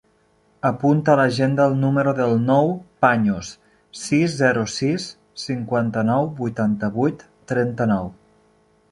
Apunta 0.67 1.11
a 1.11 1.17
l'agenda 1.17 1.65
el 1.71 1.73
número 1.81 2.13
del 2.19 2.31
Nouh 2.45 2.71
Paños: 3.05 3.51
sis, 4.03 4.31
zero, 4.39 4.63
sis, 4.77 5.05
cinquanta-nou, 5.43 6.31
vuitanta-vuit, 6.39 7.21
trenta-nou. 7.53 8.09